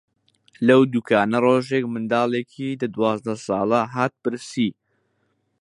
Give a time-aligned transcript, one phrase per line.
[0.67, 4.69] لەو دووکانە ڕۆژێک منداڵێکی دە-دوازدە ساڵە هات پرسی: